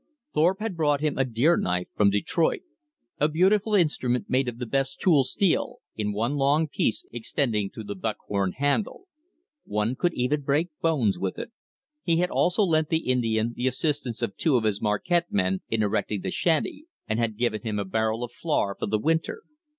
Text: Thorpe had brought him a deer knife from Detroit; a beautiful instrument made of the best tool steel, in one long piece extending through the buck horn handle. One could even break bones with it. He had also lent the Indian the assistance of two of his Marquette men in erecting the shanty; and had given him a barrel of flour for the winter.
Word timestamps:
Thorpe 0.33 0.61
had 0.61 0.75
brought 0.75 1.01
him 1.01 1.15
a 1.19 1.23
deer 1.23 1.55
knife 1.57 1.87
from 1.95 2.09
Detroit; 2.09 2.63
a 3.19 3.29
beautiful 3.29 3.75
instrument 3.75 4.31
made 4.31 4.47
of 4.49 4.57
the 4.57 4.65
best 4.65 4.99
tool 4.99 5.23
steel, 5.23 5.77
in 5.95 6.11
one 6.11 6.37
long 6.37 6.67
piece 6.67 7.05
extending 7.11 7.69
through 7.69 7.83
the 7.83 7.93
buck 7.93 8.17
horn 8.27 8.53
handle. 8.53 9.05
One 9.63 9.95
could 9.95 10.15
even 10.15 10.41
break 10.41 10.69
bones 10.81 11.19
with 11.19 11.37
it. 11.37 11.51
He 12.01 12.17
had 12.17 12.31
also 12.31 12.63
lent 12.63 12.89
the 12.89 13.11
Indian 13.11 13.53
the 13.55 13.67
assistance 13.67 14.23
of 14.23 14.35
two 14.35 14.57
of 14.57 14.63
his 14.63 14.81
Marquette 14.81 15.31
men 15.31 15.61
in 15.69 15.83
erecting 15.83 16.21
the 16.21 16.31
shanty; 16.31 16.87
and 17.07 17.19
had 17.19 17.37
given 17.37 17.61
him 17.61 17.77
a 17.77 17.85
barrel 17.85 18.23
of 18.23 18.31
flour 18.31 18.75
for 18.79 18.87
the 18.87 18.97
winter. 18.97 19.43